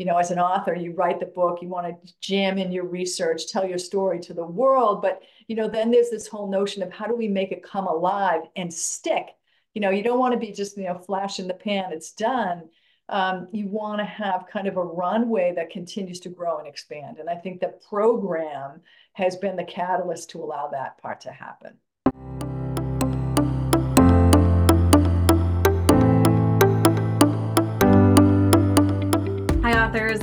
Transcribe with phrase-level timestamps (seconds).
[0.00, 2.86] you know, as an author, you write the book, you want to jam in your
[2.86, 5.02] research, tell your story to the world.
[5.02, 7.86] But, you know, then there's this whole notion of how do we make it come
[7.86, 9.26] alive and stick?
[9.74, 12.12] You know, you don't want to be just, you know, flash in the pan, it's
[12.12, 12.70] done.
[13.10, 17.18] Um, you want to have kind of a runway that continues to grow and expand.
[17.18, 18.80] And I think the program
[19.12, 21.74] has been the catalyst to allow that part to happen.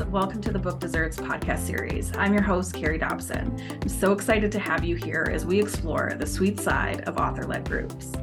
[0.06, 2.16] Welcome to the Book Desserts podcast series.
[2.16, 3.60] I'm your host, Carrie Dobson.
[3.82, 7.44] I'm so excited to have you here as we explore the sweet side of author
[7.44, 8.14] led groups.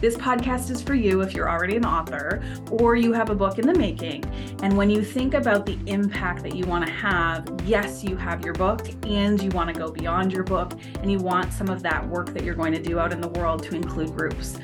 [0.00, 3.58] This podcast is for you if you're already an author or you have a book
[3.58, 4.24] in the making.
[4.62, 8.44] And when you think about the impact that you want to have, yes, you have
[8.44, 11.82] your book and you want to go beyond your book and you want some of
[11.82, 14.58] that work that you're going to do out in the world to include groups.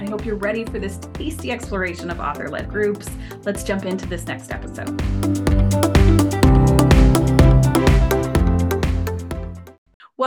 [0.00, 3.10] I hope you're ready for this tasty exploration of author led groups.
[3.44, 6.37] Let's jump into this next episode.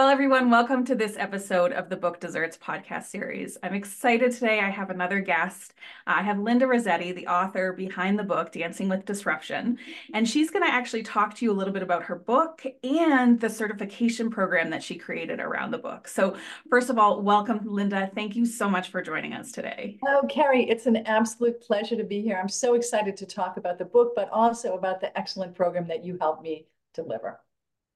[0.02, 3.56] Well, everyone, welcome to this episode of the Book Desserts podcast series.
[3.62, 4.60] I'm excited today.
[4.60, 5.76] I have another guest.
[6.08, 9.78] Uh, I have Linda Rossetti, the author behind the book, Dancing with Disruption.
[10.16, 13.40] And she's going to actually talk to you a little bit about her book and
[13.40, 16.08] the certification program that she created around the book.
[16.08, 16.36] So,
[16.68, 18.10] first of all, welcome, Linda.
[18.16, 20.00] Thank you so much for joining us today.
[20.08, 22.40] Oh, Carrie, it's an absolute pleasure to be here.
[22.42, 26.04] I'm so excited to talk about the book, but also about the excellent program that
[26.04, 27.40] you helped me deliver.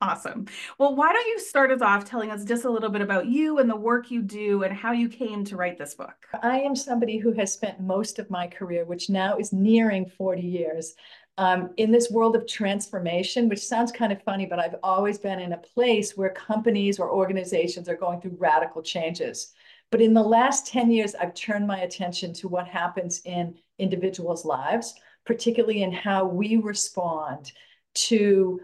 [0.01, 0.45] Awesome.
[0.77, 3.59] Well, why don't you start us off telling us just a little bit about you
[3.59, 6.15] and the work you do and how you came to write this book?
[6.43, 10.41] I am somebody who has spent most of my career, which now is nearing 40
[10.41, 10.95] years,
[11.38, 15.39] um, in this world of transformation, which sounds kind of funny, but I've always been
[15.39, 19.53] in a place where companies or organizations are going through radical changes.
[19.91, 24.45] But in the last 10 years, I've turned my attention to what happens in individuals'
[24.45, 27.51] lives, particularly in how we respond
[27.95, 28.61] to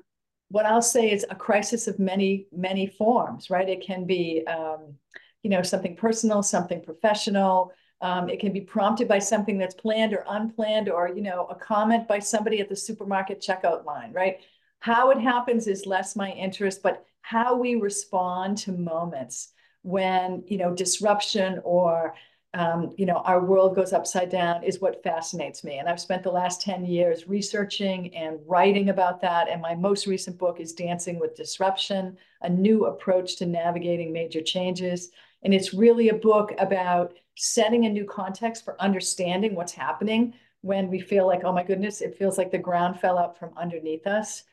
[0.51, 3.69] what I'll say is a crisis of many, many forms, right?
[3.69, 4.95] It can be, um,
[5.43, 7.71] you know, something personal, something professional.
[8.01, 11.55] Um, it can be prompted by something that's planned or unplanned, or, you know, a
[11.55, 14.37] comment by somebody at the supermarket checkout line, right?
[14.79, 20.57] How it happens is less my interest, but how we respond to moments when, you
[20.57, 22.15] know, disruption or
[22.53, 25.77] um, you know, our world goes upside down is what fascinates me.
[25.77, 29.47] And I've spent the last 10 years researching and writing about that.
[29.47, 34.41] And my most recent book is Dancing with Disruption, a new approach to navigating major
[34.41, 35.11] changes.
[35.43, 40.89] And it's really a book about setting a new context for understanding what's happening when
[40.89, 44.05] we feel like, oh my goodness, it feels like the ground fell out from underneath
[44.05, 44.43] us.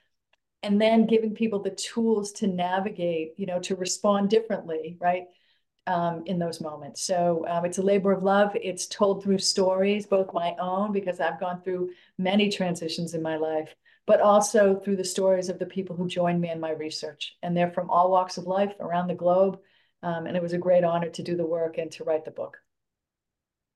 [0.62, 5.26] And then giving people the tools to navigate, you know, to respond differently, right?
[5.88, 7.03] Um, in those moments.
[7.03, 8.53] So um, it's a labor of love.
[8.54, 13.37] It's told through stories, both my own, because I've gone through many transitions in my
[13.37, 13.75] life,
[14.06, 17.37] but also through the stories of the people who joined me in my research.
[17.43, 19.59] And they're from all walks of life around the globe.
[20.03, 22.31] Um, and it was a great honor to do the work and to write the
[22.31, 22.59] book.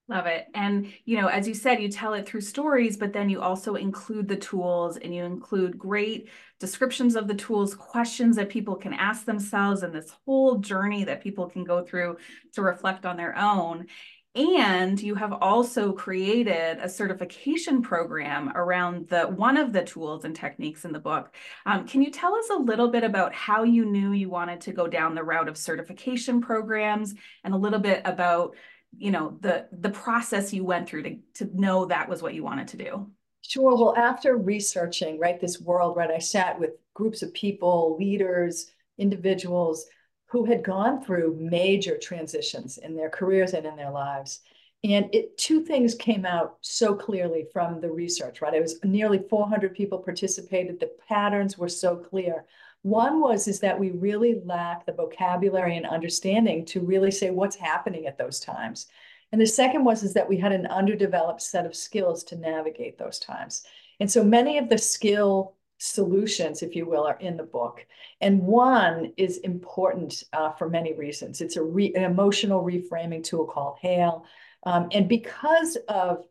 [0.08, 0.46] Love it.
[0.52, 3.76] And, you know, as you said, you tell it through stories, but then you also
[3.76, 8.92] include the tools and you include great descriptions of the tools, questions that people can
[8.92, 12.16] ask themselves, and this whole journey that people can go through
[12.52, 13.86] to reflect on their own.
[14.34, 20.34] And you have also created a certification program around the one of the tools and
[20.34, 21.34] techniques in the book.
[21.66, 24.72] Um, can you tell us a little bit about how you knew you wanted to
[24.72, 27.14] go down the route of certification programs
[27.44, 28.56] and a little bit about
[28.96, 32.42] you know the the process you went through to to know that was what you
[32.42, 33.10] wanted to do.
[33.42, 33.76] Sure.
[33.76, 39.86] Well after researching right this world right i sat with groups of people leaders individuals
[40.26, 44.40] who had gone through major transitions in their careers and in their lives.
[44.82, 48.54] And it two things came out so clearly from the research right?
[48.54, 50.80] It was nearly 400 people participated.
[50.80, 52.46] The patterns were so clear
[52.82, 57.56] one was is that we really lack the vocabulary and understanding to really say what's
[57.56, 58.88] happening at those times.
[59.30, 62.98] And the second was is that we had an underdeveloped set of skills to navigate
[62.98, 63.64] those times.
[64.00, 67.86] And so many of the skill solutions, if you will, are in the book.
[68.20, 71.40] And one is important uh, for many reasons.
[71.40, 74.24] It's a re- an emotional reframing tool called HAIL.
[74.64, 76.24] Um, and because of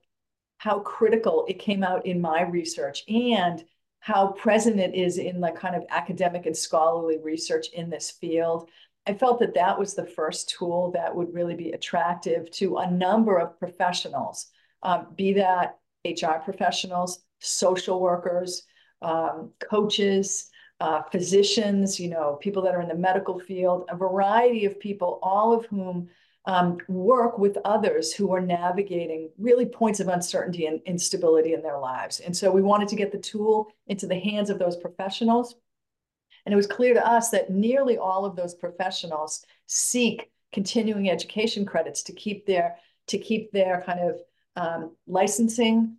[0.57, 3.63] how critical it came out in my research and
[4.01, 8.69] how present it is in the kind of academic and scholarly research in this field.
[9.06, 12.89] I felt that that was the first tool that would really be attractive to a
[12.89, 14.48] number of professionals,
[14.81, 18.63] um, be that HR professionals, social workers,
[19.03, 20.50] um, coaches,
[20.80, 25.19] uh, physicians, you know, people that are in the medical field, a variety of people,
[25.21, 26.09] all of whom
[26.45, 31.77] um, work with others who are navigating really points of uncertainty and instability in their
[31.77, 32.19] lives.
[32.19, 35.55] And so we wanted to get the tool into the hands of those professionals.
[36.45, 41.65] And it was clear to us that nearly all of those professionals seek continuing education
[41.65, 42.77] credits to keep their
[43.07, 44.19] to keep their kind of
[44.55, 45.97] um, licensing,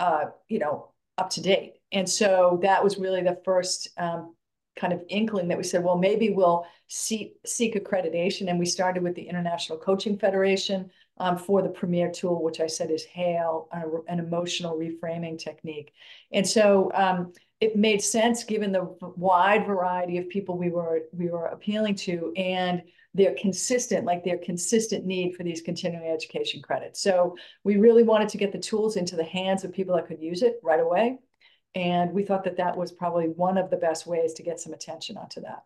[0.00, 0.88] uh, you know,
[1.18, 1.74] up to date.
[1.92, 4.34] And so that was really the first um,
[4.76, 8.48] kind of inkling that we said, well, maybe we'll seek, accreditation.
[8.48, 12.66] And we started with the International Coaching Federation um, for the premier tool, which I
[12.66, 13.68] said is HAIL,
[14.08, 15.92] an emotional reframing technique.
[16.32, 21.30] And so um, it made sense given the wide variety of people we were we
[21.30, 22.82] were appealing to and
[23.14, 27.00] their consistent, like their consistent need for these continuing education credits.
[27.00, 30.20] So we really wanted to get the tools into the hands of people that could
[30.20, 31.20] use it right away.
[31.74, 34.72] And we thought that that was probably one of the best ways to get some
[34.72, 35.64] attention onto that.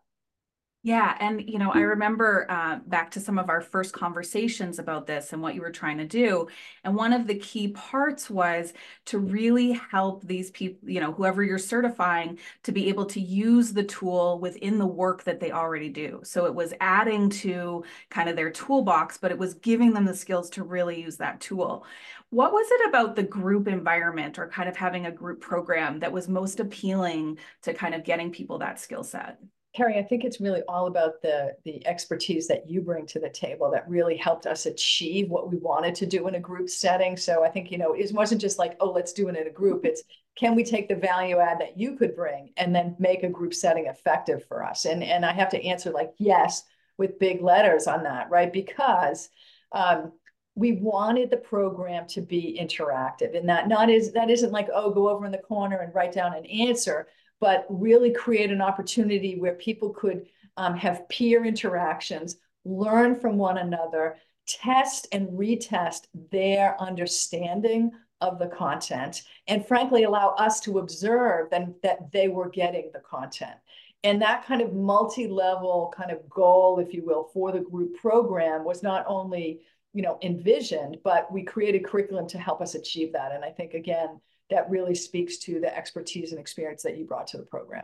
[0.81, 5.07] Yeah, and you know, I remember uh, back to some of our first conversations about
[5.07, 6.47] this and what you were trying to do.
[6.85, 8.71] And one of the key parts was
[9.07, 13.73] to really help these people, you know, whoever you're certifying, to be able to use
[13.73, 16.21] the tool within the work that they already do.
[16.23, 20.15] So it was adding to kind of their toolbox, but it was giving them the
[20.15, 21.85] skills to really use that tool.
[22.29, 26.13] What was it about the group environment or kind of having a group program that
[26.13, 29.39] was most appealing to kind of getting people that skill set?
[29.75, 33.29] Carrie, I think it's really all about the the expertise that you bring to the
[33.29, 37.15] table that really helped us achieve what we wanted to do in a group setting.
[37.15, 39.51] So I think, you know, it wasn't just like, oh, let's do it in a
[39.51, 39.85] group.
[39.85, 40.03] It's
[40.35, 43.53] can we take the value add that you could bring and then make a group
[43.53, 44.85] setting effective for us?
[44.85, 46.63] And and I have to answer like yes
[46.97, 48.51] with big letters on that, right?
[48.51, 49.29] Because
[49.71, 50.13] um,
[50.55, 54.91] we wanted the program to be interactive and that not is that isn't like oh
[54.91, 57.07] go over in the corner and write down an answer
[57.39, 60.25] but really create an opportunity where people could
[60.57, 67.91] um, have peer interactions, learn from one another, test and retest their understanding
[68.21, 72.99] of the content, and frankly, allow us to observe then that they were getting the
[72.99, 73.55] content.
[74.03, 78.63] And that kind of multi-level kind of goal, if you will, for the group program
[78.63, 79.61] was not only
[79.93, 83.31] you know envisioned, but we created curriculum to help us achieve that.
[83.31, 87.27] And I think again, that really speaks to the expertise and experience that you brought
[87.27, 87.83] to the program.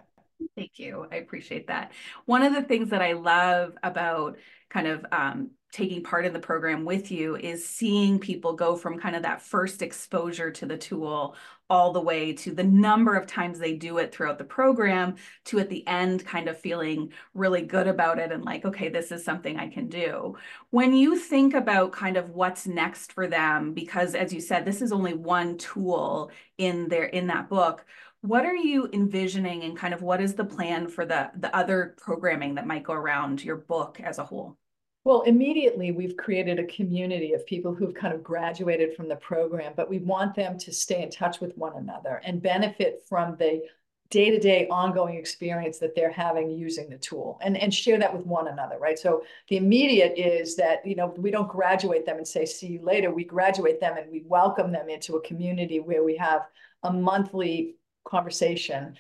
[0.56, 1.08] Thank you.
[1.12, 1.92] I appreciate that.
[2.26, 4.38] One of the things that I love about
[4.70, 9.00] kind of um, taking part in the program with you is seeing people go from
[9.00, 11.36] kind of that first exposure to the tool
[11.70, 15.16] all the way to the number of times they do it throughout the program
[15.46, 19.12] to at the end kind of feeling really good about it and like okay this
[19.12, 20.36] is something i can do.
[20.70, 24.82] When you think about kind of what's next for them because as you said this
[24.82, 27.86] is only one tool in there in that book
[28.22, 31.96] what are you envisioning and kind of what is the plan for the the other
[31.98, 34.58] programming that might go around your book as a whole
[35.06, 39.74] well, immediately we've created a community of people who've kind of graduated from the program,
[39.76, 43.62] but we want them to stay in touch with one another and benefit from the
[44.10, 48.48] day-to-day ongoing experience that they're having using the tool and, and share that with one
[48.48, 48.98] another, right?
[48.98, 52.82] So the immediate is that, you know, we don't graduate them and say, see you
[52.84, 53.12] later.
[53.12, 56.42] We graduate them and we welcome them into a community where we have
[56.82, 57.76] a monthly
[58.08, 58.96] conversation,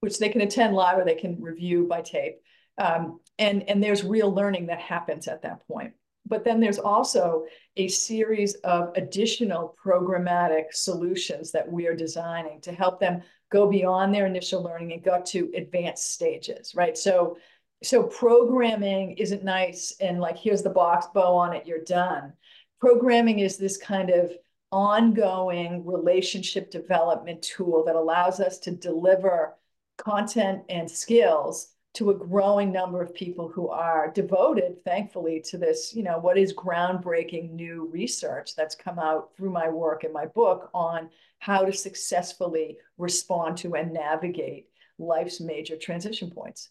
[0.00, 2.40] which they can attend live or they can review by tape.
[2.78, 5.92] Um, and, and there's real learning that happens at that point.
[6.26, 7.44] But then there's also
[7.76, 14.14] a series of additional programmatic solutions that we are designing to help them go beyond
[14.14, 16.96] their initial learning and go to advanced stages, right?
[16.96, 17.36] So,
[17.82, 22.32] so programming isn't nice and like, here's the box, bow on it, you're done.
[22.80, 24.32] Programming is this kind of
[24.72, 29.54] ongoing relationship development tool that allows us to deliver
[29.98, 35.94] content and skills to a growing number of people who are devoted, thankfully, to this,
[35.94, 40.26] you know, what is groundbreaking new research that's come out through my work and my
[40.26, 41.08] book on
[41.38, 44.66] how to successfully respond to and navigate
[44.98, 46.70] life's major transition points.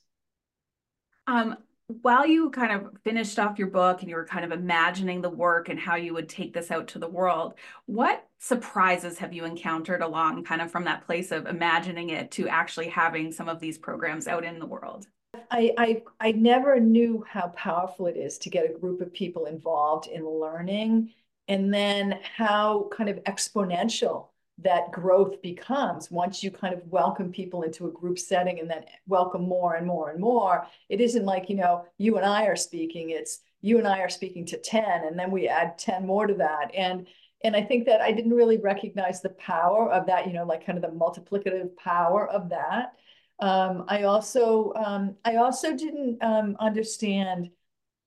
[1.27, 1.57] Um,
[2.01, 5.29] while you kind of finished off your book and you were kind of imagining the
[5.29, 7.53] work and how you would take this out to the world,
[7.85, 12.47] what surprises have you encountered along kind of from that place of imagining it to
[12.47, 15.07] actually having some of these programs out in the world?
[15.51, 19.45] I, I, I never knew how powerful it is to get a group of people
[19.45, 21.11] involved in learning
[21.47, 24.27] and then how kind of exponential
[24.59, 28.85] that growth becomes once you kind of welcome people into a group setting and then
[29.07, 30.67] welcome more and more and more.
[30.89, 34.09] It isn't like you know you and i are speaking it's you and i are
[34.09, 36.73] speaking to 10 and then we add 10 more to that.
[36.75, 37.07] And
[37.43, 40.65] and i think that i didn't really recognize the power of that you know like
[40.65, 42.93] kind of the multiplicative power of that.
[43.39, 47.49] Um, i also um, i also didn't um, understand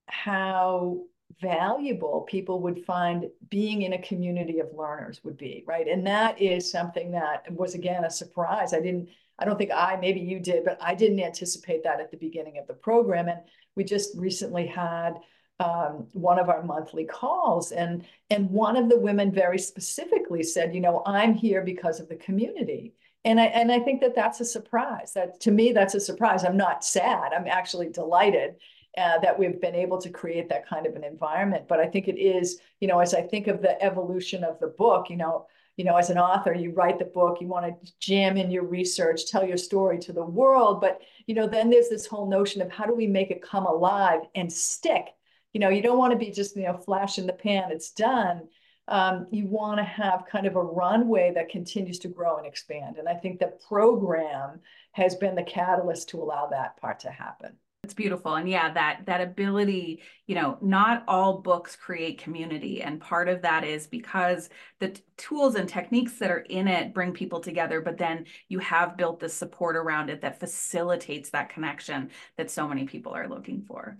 [0.07, 1.01] how
[1.41, 5.87] valuable people would find being in a community of learners would be, right?
[5.87, 8.73] And that is something that was, again, a surprise.
[8.73, 12.11] I didn't, I don't think I, maybe you did, but I didn't anticipate that at
[12.11, 13.27] the beginning of the program.
[13.27, 13.39] And
[13.75, 15.19] we just recently had
[15.59, 20.75] um, one of our monthly calls and and one of the women very specifically said
[20.75, 22.93] you know i'm here because of the community
[23.25, 26.43] and i and i think that that's a surprise that to me that's a surprise
[26.43, 28.57] i'm not sad i'm actually delighted
[28.97, 32.07] uh, that we've been able to create that kind of an environment but i think
[32.07, 35.45] it is you know as i think of the evolution of the book you know
[35.75, 38.65] you know as an author you write the book you want to jam in your
[38.65, 42.61] research tell your story to the world but you know then there's this whole notion
[42.61, 45.13] of how do we make it come alive and stick
[45.57, 47.89] you know, you don't want to be just, you know, flash in the pan, it's
[47.89, 48.47] done.
[48.87, 52.97] Um, you want to have kind of a runway that continues to grow and expand.
[52.97, 54.59] And I think the program
[54.91, 57.57] has been the catalyst to allow that part to happen.
[57.87, 58.35] It's beautiful.
[58.35, 62.81] And yeah, that that ability, you know, not all books create community.
[62.81, 64.49] And part of that is because
[64.81, 68.59] the t- tools and techniques that are in it bring people together, but then you
[68.59, 73.29] have built the support around it that facilitates that connection that so many people are
[73.29, 73.97] looking for.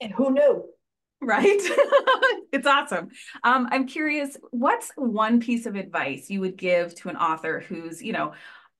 [0.00, 0.64] And who knew?
[1.22, 1.44] Right.
[2.52, 3.10] it's awesome.
[3.44, 8.02] Um, I'm curious, what's one piece of advice you would give to an author who's,
[8.02, 8.32] you know,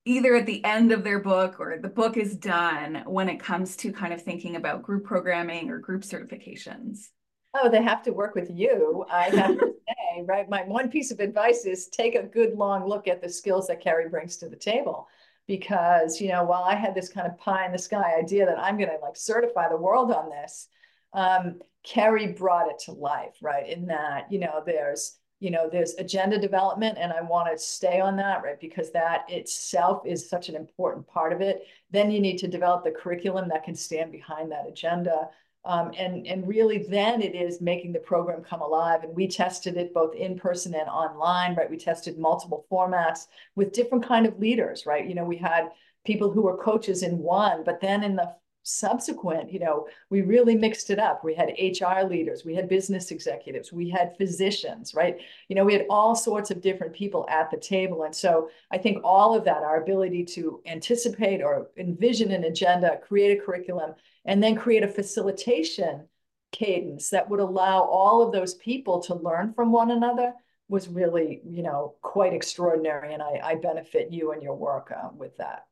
[0.04, 3.76] either at the end of their book or the book is done when it comes
[3.76, 7.09] to kind of thinking about group programming or group certifications?
[7.54, 9.04] Oh, they have to work with you.
[9.11, 10.49] I have to say, right?
[10.49, 13.80] My one piece of advice is take a good long look at the skills that
[13.80, 15.09] Carrie brings to the table.
[15.47, 18.61] Because, you know, while I had this kind of pie in the sky idea that
[18.61, 20.69] I'm going to like certify the world on this,
[21.12, 23.69] um, Carrie brought it to life, right?
[23.69, 27.99] In that, you know, there's, you know, there's agenda development, and I want to stay
[27.99, 28.61] on that, right?
[28.61, 31.62] Because that itself is such an important part of it.
[31.90, 35.30] Then you need to develop the curriculum that can stand behind that agenda.
[35.64, 39.02] Um, and, and really then it is making the program come alive.
[39.02, 41.70] And we tested it both in person and online, right?
[41.70, 45.06] We tested multiple formats with different kind of leaders, right?
[45.06, 45.70] You know, we had
[46.04, 50.55] people who were coaches in one, but then in the subsequent, you know, we really
[50.55, 51.25] mixed it up.
[51.25, 55.19] We had HR leaders, we had business executives, we had physicians, right?
[55.49, 58.05] You know, we had all sorts of different people at the table.
[58.05, 62.99] And so I think all of that, our ability to anticipate or envision an agenda,
[62.99, 66.07] create a curriculum, and then create a facilitation
[66.52, 70.35] cadence that would allow all of those people to learn from one another
[70.69, 73.12] was really, you know, quite extraordinary.
[73.12, 75.67] And I, I benefit you and your work uh, with that.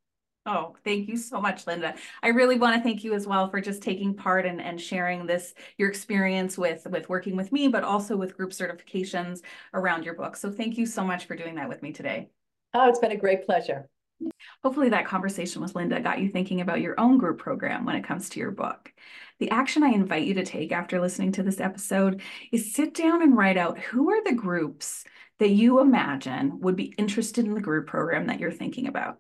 [0.50, 1.94] Oh, thank you so much, Linda.
[2.22, 5.26] I really want to thank you as well for just taking part and, and sharing
[5.26, 9.42] this, your experience with, with working with me, but also with group certifications
[9.74, 10.36] around your book.
[10.36, 12.30] So thank you so much for doing that with me today.
[12.72, 13.90] Oh, it's been a great pleasure.
[14.64, 18.04] Hopefully that conversation with Linda got you thinking about your own group program when it
[18.04, 18.90] comes to your book.
[19.40, 23.20] The action I invite you to take after listening to this episode is sit down
[23.22, 25.04] and write out who are the groups
[25.40, 29.18] that you imagine would be interested in the group program that you're thinking about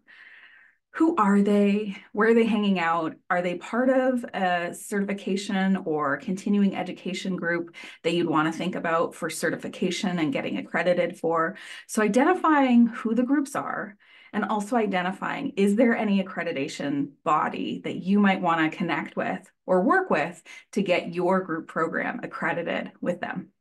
[0.98, 1.96] who are they?
[2.10, 3.14] Where are they hanging out?
[3.30, 8.74] Are they part of a certification or continuing education group that you'd want to think
[8.74, 11.56] about for certification and getting accredited for?
[11.86, 13.96] So, identifying who the groups are
[14.32, 19.48] and also identifying is there any accreditation body that you might want to connect with
[19.66, 23.52] or work with to get your group program accredited with them?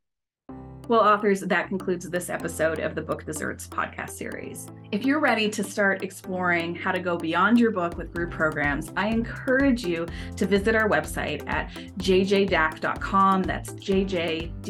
[0.88, 4.68] Well, authors, that concludes this episode of the Book Desserts podcast series.
[4.90, 8.90] If you're ready to start exploring how to go beyond your book with group programs,
[8.96, 13.42] I encourage you to visit our website at jjdak.com.
[13.42, 14.60] That's jjdak.com.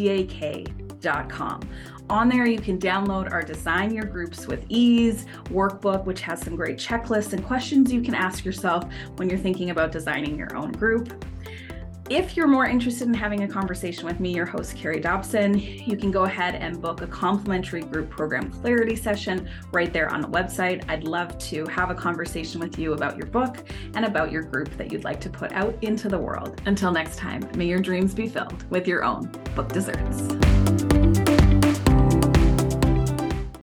[2.11, 6.57] On there, you can download our Design Your Groups with Ease workbook, which has some
[6.57, 8.87] great checklists and questions you can ask yourself
[9.19, 11.25] when you're thinking about designing your own group.
[12.11, 15.95] If you're more interested in having a conversation with me, your host, Carrie Dobson, you
[15.95, 20.29] can go ahead and book a complimentary group program clarity session right there on the
[20.29, 20.83] website.
[20.89, 23.59] I'd love to have a conversation with you about your book
[23.93, 26.63] and about your group that you'd like to put out into the world.
[26.65, 30.88] Until next time, may your dreams be filled with your own book desserts.